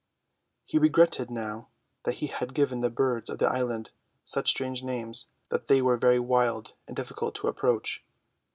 [0.65, 1.67] He regretted now
[2.05, 3.91] that he had given the birds of the island
[4.23, 8.03] such strange names that they are very wild and difficult of approach.